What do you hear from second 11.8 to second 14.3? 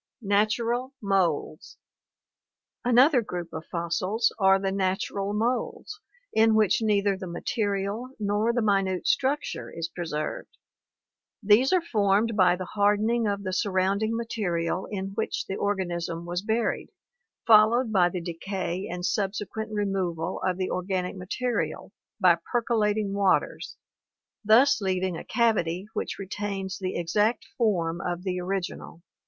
formed by the hardening of the surrounding